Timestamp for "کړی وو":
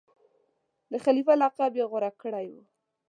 2.21-2.61